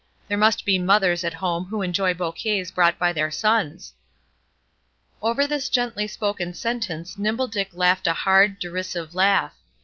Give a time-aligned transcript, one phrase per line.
[0.29, 3.93] There must be mothers at home who will enjoy bouquets brought by their sons."
[5.21, 9.53] Over this gently spoken sentence Nimble Dick laughed a hard, derisive laugh.